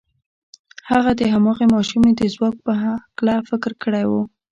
[0.91, 4.11] هغه د هماغې ماشومې د ځواک په هکله فکر کړی و.